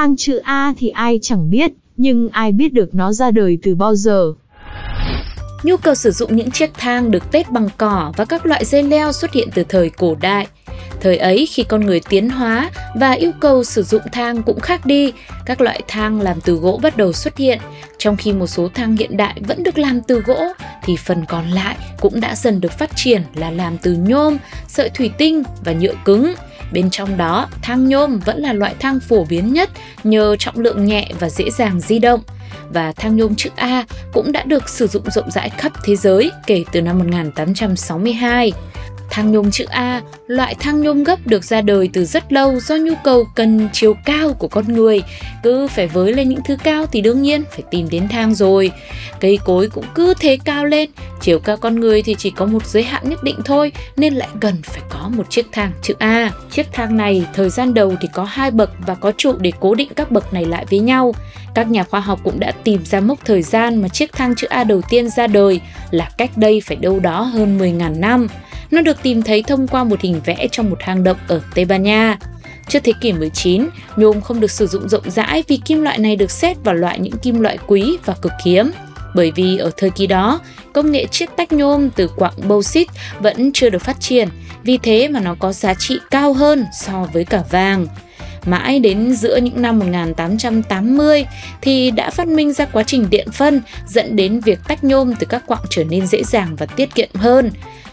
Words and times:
Thang 0.00 0.16
chữ 0.16 0.36
A 0.36 0.74
thì 0.78 0.88
ai 0.88 1.18
chẳng 1.22 1.50
biết, 1.50 1.72
nhưng 1.96 2.28
ai 2.28 2.52
biết 2.52 2.72
được 2.72 2.94
nó 2.94 3.12
ra 3.12 3.30
đời 3.30 3.58
từ 3.62 3.74
bao 3.74 3.94
giờ. 3.94 4.32
Nhu 5.62 5.76
cầu 5.76 5.94
sử 5.94 6.10
dụng 6.10 6.36
những 6.36 6.50
chiếc 6.50 6.70
thang 6.74 7.10
được 7.10 7.32
tết 7.32 7.50
bằng 7.50 7.68
cỏ 7.76 8.12
và 8.16 8.24
các 8.24 8.46
loại 8.46 8.64
dây 8.64 8.82
leo 8.82 9.12
xuất 9.12 9.32
hiện 9.32 9.48
từ 9.54 9.64
thời 9.68 9.90
cổ 9.90 10.16
đại. 10.20 10.46
Thời 11.00 11.16
ấy 11.16 11.46
khi 11.46 11.62
con 11.62 11.86
người 11.86 12.00
tiến 12.08 12.30
hóa 12.30 12.70
và 12.94 13.12
yêu 13.12 13.32
cầu 13.40 13.64
sử 13.64 13.82
dụng 13.82 14.02
thang 14.12 14.42
cũng 14.42 14.60
khác 14.60 14.86
đi, 14.86 15.12
các 15.46 15.60
loại 15.60 15.80
thang 15.88 16.20
làm 16.20 16.40
từ 16.40 16.54
gỗ 16.54 16.80
bắt 16.82 16.96
đầu 16.96 17.12
xuất 17.12 17.36
hiện, 17.36 17.58
trong 17.98 18.16
khi 18.16 18.32
một 18.32 18.46
số 18.46 18.68
thang 18.74 18.96
hiện 18.96 19.16
đại 19.16 19.40
vẫn 19.46 19.62
được 19.62 19.78
làm 19.78 20.00
từ 20.00 20.20
gỗ 20.20 20.52
thì 20.82 20.96
phần 20.96 21.24
còn 21.28 21.50
lại 21.50 21.76
cũng 22.00 22.20
đã 22.20 22.34
dần 22.34 22.60
được 22.60 22.72
phát 22.72 22.90
triển 22.96 23.22
là 23.34 23.50
làm 23.50 23.78
từ 23.82 23.92
nhôm, 23.92 24.36
sợi 24.68 24.90
thủy 24.90 25.10
tinh 25.18 25.42
và 25.64 25.72
nhựa 25.72 25.94
cứng. 26.04 26.34
Bên 26.72 26.90
trong 26.90 27.16
đó, 27.16 27.48
thang 27.62 27.88
nhôm 27.88 28.18
vẫn 28.18 28.38
là 28.38 28.52
loại 28.52 28.74
thang 28.80 29.00
phổ 29.00 29.24
biến 29.24 29.52
nhất 29.52 29.70
nhờ 30.04 30.36
trọng 30.36 30.58
lượng 30.58 30.84
nhẹ 30.84 31.08
và 31.20 31.28
dễ 31.30 31.50
dàng 31.50 31.80
di 31.80 31.98
động 31.98 32.20
và 32.72 32.92
thang 32.92 33.16
nhôm 33.16 33.34
chữ 33.34 33.50
A 33.56 33.84
cũng 34.12 34.32
đã 34.32 34.42
được 34.42 34.68
sử 34.68 34.86
dụng 34.86 35.10
rộng 35.10 35.30
rãi 35.30 35.50
khắp 35.50 35.72
thế 35.84 35.96
giới 35.96 36.30
kể 36.46 36.64
từ 36.72 36.82
năm 36.82 36.98
1862. 36.98 38.52
Thang 39.10 39.32
nhôm 39.32 39.50
chữ 39.50 39.64
A, 39.68 40.02
loại 40.26 40.54
thang 40.54 40.80
nhôm 40.80 41.04
gấp 41.04 41.26
được 41.26 41.44
ra 41.44 41.60
đời 41.60 41.90
từ 41.92 42.04
rất 42.04 42.32
lâu 42.32 42.60
do 42.60 42.76
nhu 42.76 42.92
cầu 43.04 43.24
cần 43.34 43.68
chiều 43.72 43.94
cao 44.04 44.32
của 44.32 44.48
con 44.48 44.72
người. 44.72 45.02
Cứ 45.42 45.68
phải 45.68 45.86
với 45.86 46.12
lên 46.12 46.28
những 46.28 46.40
thứ 46.44 46.56
cao 46.62 46.86
thì 46.86 47.00
đương 47.00 47.22
nhiên 47.22 47.42
phải 47.50 47.62
tìm 47.70 47.88
đến 47.90 48.08
thang 48.08 48.34
rồi. 48.34 48.70
Cây 49.20 49.38
cối 49.44 49.68
cũng 49.68 49.84
cứ 49.94 50.14
thế 50.20 50.38
cao 50.44 50.64
lên, 50.64 50.90
chiều 51.20 51.38
cao 51.38 51.56
con 51.56 51.80
người 51.80 52.02
thì 52.02 52.14
chỉ 52.18 52.30
có 52.30 52.46
một 52.46 52.66
giới 52.66 52.82
hạn 52.82 53.08
nhất 53.08 53.22
định 53.22 53.36
thôi 53.44 53.72
nên 53.96 54.14
lại 54.14 54.28
cần 54.40 54.62
phải 54.62 54.82
có 54.90 55.10
một 55.16 55.30
chiếc 55.30 55.46
thang 55.52 55.72
chữ 55.82 55.94
A. 55.98 56.30
Chiếc 56.50 56.66
thang 56.72 56.96
này 56.96 57.26
thời 57.34 57.50
gian 57.50 57.74
đầu 57.74 57.94
thì 58.00 58.08
có 58.12 58.24
hai 58.24 58.50
bậc 58.50 58.70
và 58.86 58.94
có 58.94 59.12
trụ 59.16 59.32
để 59.38 59.52
cố 59.60 59.74
định 59.74 59.88
các 59.96 60.10
bậc 60.10 60.32
này 60.32 60.44
lại 60.44 60.66
với 60.70 60.78
nhau. 60.78 61.14
Các 61.54 61.70
nhà 61.70 61.84
khoa 61.84 62.00
học 62.00 62.20
cũng 62.24 62.40
đã 62.40 62.52
tìm 62.64 62.84
ra 62.84 63.00
mốc 63.00 63.18
thời 63.24 63.42
gian 63.42 63.82
mà 63.82 63.88
chiếc 63.88 64.12
thang 64.12 64.34
chữ 64.36 64.46
A 64.46 64.64
đầu 64.64 64.80
tiên 64.90 65.08
ra 65.08 65.26
đời 65.26 65.60
là 65.90 66.10
cách 66.18 66.30
đây 66.36 66.62
phải 66.66 66.76
đâu 66.76 67.00
đó 67.00 67.22
hơn 67.22 67.58
10.000 67.58 68.00
năm. 68.00 68.28
Nó 68.70 68.80
được 68.82 69.02
tìm 69.02 69.22
thấy 69.22 69.42
thông 69.42 69.66
qua 69.66 69.84
một 69.84 70.00
hình 70.00 70.20
vẽ 70.24 70.48
trong 70.52 70.70
một 70.70 70.78
hang 70.80 71.04
động 71.04 71.16
ở 71.28 71.40
Tây 71.54 71.64
Ban 71.64 71.82
Nha. 71.82 72.18
Trước 72.68 72.78
thế 72.84 72.92
kỷ 73.00 73.12
19, 73.12 73.68
nhôm 73.96 74.20
không 74.20 74.40
được 74.40 74.50
sử 74.50 74.66
dụng 74.66 74.88
rộng 74.88 75.10
rãi 75.10 75.44
vì 75.48 75.56
kim 75.56 75.82
loại 75.82 75.98
này 75.98 76.16
được 76.16 76.30
xét 76.30 76.56
vào 76.64 76.74
loại 76.74 76.98
những 76.98 77.18
kim 77.18 77.40
loại 77.40 77.58
quý 77.66 77.98
và 78.04 78.14
cực 78.22 78.32
hiếm. 78.44 78.70
Bởi 79.14 79.32
vì 79.34 79.56
ở 79.56 79.70
thời 79.76 79.90
kỳ 79.90 80.06
đó, 80.06 80.40
công 80.72 80.92
nghệ 80.92 81.06
chiết 81.06 81.36
tách 81.36 81.52
nhôm 81.52 81.90
từ 81.90 82.08
quặng 82.08 82.48
bauxit 82.48 82.88
vẫn 83.20 83.50
chưa 83.54 83.70
được 83.70 83.82
phát 83.82 84.00
triển, 84.00 84.28
vì 84.62 84.78
thế 84.78 85.08
mà 85.08 85.20
nó 85.20 85.34
có 85.38 85.52
giá 85.52 85.74
trị 85.74 85.98
cao 86.10 86.32
hơn 86.32 86.66
so 86.80 87.06
với 87.12 87.24
cả 87.24 87.42
vàng. 87.50 87.86
Mãi 88.46 88.80
đến 88.80 89.16
giữa 89.16 89.36
những 89.36 89.62
năm 89.62 89.78
1880 89.78 91.26
thì 91.60 91.90
đã 91.90 92.10
phát 92.10 92.28
minh 92.28 92.52
ra 92.52 92.64
quá 92.64 92.82
trình 92.82 93.10
điện 93.10 93.28
phân 93.32 93.62
dẫn 93.86 94.16
đến 94.16 94.40
việc 94.40 94.58
tách 94.68 94.84
nhôm 94.84 95.14
từ 95.14 95.26
các 95.26 95.46
quặng 95.46 95.62
trở 95.70 95.84
nên 95.84 96.06
dễ 96.06 96.22
dàng 96.24 96.56
và 96.56 96.66
tiết 96.66 96.94
kiệm 96.94 97.08
hơn. 97.14 97.50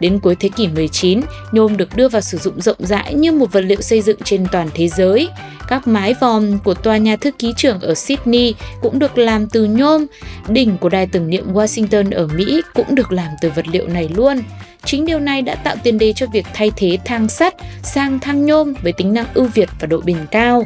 Đến 0.00 0.18
cuối 0.18 0.36
thế 0.40 0.48
kỷ 0.56 0.68
19, 0.68 1.20
nhôm 1.52 1.76
được 1.76 1.96
đưa 1.96 2.08
vào 2.08 2.22
sử 2.22 2.38
dụng 2.38 2.60
rộng 2.60 2.76
rãi 2.78 3.14
như 3.14 3.32
một 3.32 3.52
vật 3.52 3.60
liệu 3.60 3.80
xây 3.80 4.00
dựng 4.00 4.18
trên 4.24 4.46
toàn 4.52 4.68
thế 4.74 4.88
giới. 4.88 5.28
Các 5.68 5.88
mái 5.88 6.14
vòm 6.20 6.58
của 6.58 6.74
tòa 6.74 6.96
nhà 6.96 7.16
thư 7.16 7.30
ký 7.30 7.52
trưởng 7.56 7.80
ở 7.80 7.94
Sydney 7.94 8.54
cũng 8.82 8.98
được 8.98 9.18
làm 9.18 9.48
từ 9.48 9.64
nhôm. 9.64 10.06
Đỉnh 10.48 10.78
của 10.78 10.88
đài 10.88 11.06
tưởng 11.06 11.30
niệm 11.30 11.52
Washington 11.52 12.14
ở 12.14 12.26
Mỹ 12.26 12.62
cũng 12.74 12.94
được 12.94 13.12
làm 13.12 13.28
từ 13.40 13.50
vật 13.56 13.68
liệu 13.68 13.88
này 13.88 14.08
luôn. 14.14 14.42
Chính 14.84 15.06
điều 15.06 15.18
này 15.18 15.42
đã 15.42 15.54
tạo 15.54 15.76
tiền 15.82 15.98
đề 15.98 16.12
cho 16.12 16.26
việc 16.32 16.46
thay 16.54 16.70
thế 16.76 16.98
thang 17.04 17.28
sắt 17.28 17.54
sang 17.82 18.18
thang 18.20 18.46
nhôm 18.46 18.74
với 18.82 18.92
tính 18.92 19.14
năng 19.14 19.26
ưu 19.34 19.46
việt 19.54 19.68
và 19.80 19.86
độ 19.86 20.00
bền 20.00 20.16
cao. 20.30 20.64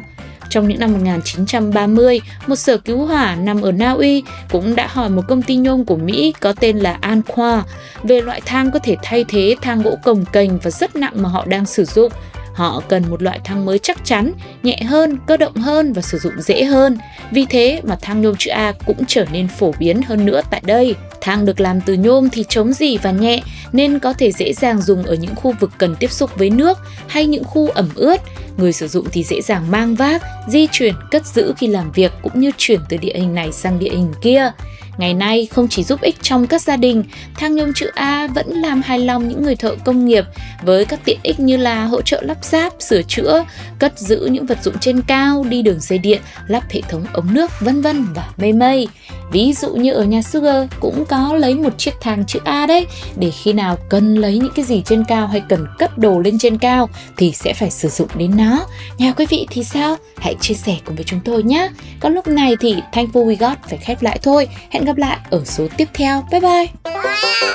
Trong 0.53 0.67
những 0.67 0.79
năm 0.79 0.93
1930, 0.93 2.21
một 2.47 2.55
sở 2.55 2.77
cứu 2.77 3.05
hỏa 3.05 3.35
nằm 3.35 3.61
ở 3.61 3.71
Na 3.71 3.91
Uy 3.91 4.23
cũng 4.51 4.75
đã 4.75 4.87
hỏi 4.87 5.09
một 5.09 5.21
công 5.27 5.41
ty 5.41 5.55
nhôm 5.55 5.85
của 5.85 5.95
Mỹ 5.95 6.33
có 6.39 6.53
tên 6.59 6.77
là 6.77 6.99
Anqua 7.01 7.61
về 8.03 8.21
loại 8.21 8.41
thang 8.45 8.71
có 8.71 8.79
thể 8.79 8.95
thay 9.03 9.25
thế 9.27 9.55
thang 9.61 9.81
gỗ 9.81 9.95
cồng 10.03 10.25
kềnh 10.25 10.57
và 10.57 10.71
rất 10.71 10.95
nặng 10.95 11.13
mà 11.15 11.29
họ 11.29 11.45
đang 11.45 11.65
sử 11.65 11.85
dụng. 11.85 12.11
Họ 12.53 12.81
cần 12.89 13.03
một 13.09 13.21
loại 13.21 13.39
thang 13.43 13.65
mới 13.65 13.79
chắc 13.79 14.05
chắn, 14.05 14.33
nhẹ 14.63 14.81
hơn, 14.87 15.17
cơ 15.27 15.37
động 15.37 15.55
hơn 15.55 15.93
và 15.93 16.01
sử 16.01 16.17
dụng 16.17 16.33
dễ 16.41 16.63
hơn. 16.63 16.97
Vì 17.31 17.45
thế 17.49 17.81
mà 17.83 17.97
thang 18.01 18.21
nhôm 18.21 18.35
chữ 18.39 18.51
A 18.51 18.73
cũng 18.85 19.03
trở 19.07 19.25
nên 19.31 19.47
phổ 19.47 19.73
biến 19.79 20.01
hơn 20.01 20.25
nữa 20.25 20.41
tại 20.49 20.61
đây. 20.65 20.95
Thang 21.21 21.45
được 21.45 21.59
làm 21.59 21.81
từ 21.81 21.93
nhôm 21.93 22.29
thì 22.29 22.45
chống 22.49 22.73
dỉ 22.73 22.97
và 22.97 23.11
nhẹ 23.11 23.41
nên 23.71 23.99
có 23.99 24.13
thể 24.13 24.31
dễ 24.31 24.53
dàng 24.53 24.81
dùng 24.81 25.03
ở 25.03 25.15
những 25.15 25.35
khu 25.35 25.53
vực 25.59 25.71
cần 25.77 25.95
tiếp 25.99 26.11
xúc 26.11 26.31
với 26.37 26.49
nước 26.49 26.77
hay 27.07 27.25
những 27.25 27.43
khu 27.43 27.69
ẩm 27.69 27.89
ướt. 27.95 28.21
Người 28.57 28.73
sử 28.73 28.87
dụng 28.87 29.07
thì 29.11 29.23
dễ 29.23 29.41
dàng 29.41 29.71
mang 29.71 29.95
vác, 29.95 30.23
di 30.47 30.67
chuyển, 30.71 30.93
cất 31.11 31.25
giữ 31.25 31.53
khi 31.57 31.67
làm 31.67 31.91
việc 31.91 32.11
cũng 32.21 32.39
như 32.39 32.51
chuyển 32.57 32.79
từ 32.89 32.97
địa 32.97 33.13
hình 33.15 33.35
này 33.35 33.51
sang 33.51 33.79
địa 33.79 33.89
hình 33.89 34.13
kia. 34.21 34.51
Ngày 34.97 35.13
nay 35.13 35.47
không 35.51 35.67
chỉ 35.69 35.83
giúp 35.83 36.01
ích 36.01 36.15
trong 36.21 36.47
các 36.47 36.61
gia 36.61 36.77
đình, 36.77 37.03
thang 37.35 37.55
nhôm 37.55 37.73
chữ 37.73 37.91
A 37.95 38.27
vẫn 38.27 38.49
làm 38.49 38.81
hài 38.81 38.99
lòng 38.99 39.27
những 39.27 39.43
người 39.43 39.55
thợ 39.55 39.75
công 39.85 40.05
nghiệp 40.05 40.25
với 40.63 40.85
các 40.85 40.99
tiện 41.05 41.19
ích 41.23 41.39
như 41.39 41.57
là 41.57 41.85
hỗ 41.85 42.01
trợ 42.01 42.21
lắp 42.21 42.37
ráp, 42.41 42.73
sửa 42.79 43.01
chữa, 43.01 43.43
cất 43.79 43.99
giữ 43.99 44.27
những 44.31 44.45
vật 44.45 44.63
dụng 44.63 44.75
trên 44.81 45.01
cao, 45.01 45.45
đi 45.49 45.61
đường 45.61 45.79
dây 45.79 45.99
điện, 45.99 46.21
lắp 46.47 46.63
hệ 46.69 46.81
thống 46.81 47.05
ống 47.13 47.33
nước 47.33 47.51
vân 47.59 47.81
vân 47.81 48.05
và 48.13 48.29
mây 48.37 48.53
mây. 48.53 48.87
Ví 49.33 49.53
dụ 49.53 49.69
như 49.69 49.93
ở 49.93 50.03
nhà 50.03 50.21
Sugar 50.21 50.65
cũng 50.79 51.05
có 51.05 51.33
lấy 51.33 51.55
một 51.55 51.77
chiếc 51.77 51.91
thang 52.01 52.25
chữ 52.25 52.39
A 52.43 52.65
đấy 52.65 52.87
để 53.15 53.31
khi 53.31 53.53
nào 53.53 53.77
cần 53.89 54.15
lấy 54.15 54.37
những 54.37 54.53
cái 54.55 54.65
gì 54.65 54.81
trên 54.85 55.03
cao 55.07 55.27
hay 55.27 55.41
cần 55.49 55.65
cất 55.79 55.97
đồ 55.97 56.19
lên 56.19 56.37
trên 56.39 56.57
cao 56.57 56.89
thì 57.17 57.31
sẽ 57.31 57.53
phải 57.53 57.71
sử 57.71 57.89
dụng 57.89 58.07
đến 58.15 58.31
nó. 58.37 58.65
Nhà 58.97 59.13
quý 59.17 59.25
vị 59.29 59.47
thì 59.49 59.63
sao? 59.63 59.95
Hãy 60.17 60.35
chia 60.41 60.53
sẻ 60.53 60.77
cùng 60.85 60.95
với 60.95 61.03
chúng 61.03 61.19
tôi 61.25 61.43
nhé. 61.43 61.69
Còn 61.99 62.13
lúc 62.13 62.27
này 62.27 62.55
thì 62.59 62.75
Thankful 62.91 63.25
We 63.25 63.35
Got 63.39 63.57
phải 63.69 63.77
khép 63.77 64.01
lại 64.01 64.19
thôi. 64.23 64.47
Hẹn 64.69 64.85
gặp 64.85 64.97
lại 64.97 65.17
ở 65.29 65.41
số 65.45 65.67
tiếp 65.77 65.87
theo. 65.93 66.23
Bye 66.31 66.41
bye! 66.41 66.67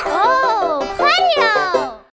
Oh, 0.05 0.85